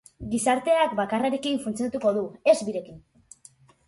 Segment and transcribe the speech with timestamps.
[0.29, 2.23] Gizarteak bakarrarekin funtzionatuko du,
[2.55, 2.99] ez birekin.